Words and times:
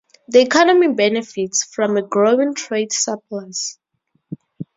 The 0.29 0.41
economy 0.41 0.87
benefits 0.95 1.63
from 1.63 1.95
a 1.95 2.01
growing 2.01 2.55
trade 2.55 2.91
surplus. 2.91 3.77